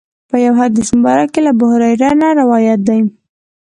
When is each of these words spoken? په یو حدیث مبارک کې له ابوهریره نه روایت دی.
په 0.29 0.35
یو 0.45 0.53
حدیث 0.59 0.89
مبارک 0.97 1.29
کې 1.33 1.41
له 1.45 1.51
ابوهریره 1.55 2.09
نه 2.21 2.27
روایت 2.41 2.79
دی. 2.87 2.99